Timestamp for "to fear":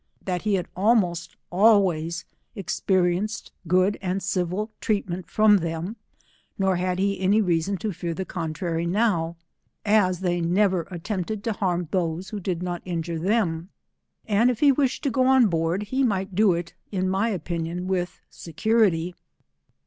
7.77-8.15